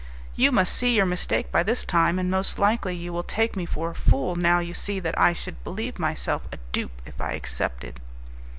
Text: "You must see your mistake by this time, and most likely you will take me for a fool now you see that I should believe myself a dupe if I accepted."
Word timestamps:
"You 0.35 0.51
must 0.51 0.75
see 0.75 0.95
your 0.95 1.05
mistake 1.05 1.51
by 1.51 1.61
this 1.61 1.85
time, 1.85 2.17
and 2.17 2.31
most 2.31 2.57
likely 2.57 2.95
you 2.95 3.13
will 3.13 3.21
take 3.21 3.55
me 3.55 3.67
for 3.67 3.91
a 3.91 3.93
fool 3.93 4.35
now 4.35 4.57
you 4.57 4.73
see 4.73 4.99
that 4.99 5.15
I 5.15 5.31
should 5.31 5.63
believe 5.63 5.99
myself 5.99 6.41
a 6.51 6.57
dupe 6.71 7.03
if 7.05 7.21
I 7.21 7.33
accepted." 7.33 7.99